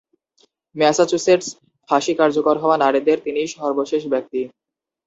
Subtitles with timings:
[0.75, 1.57] Massachusetts-
[1.89, 4.41] ফাঁসি কার্যকর হওয়া নারীদের তিনিই সর্বশেষ ব্যক্তি।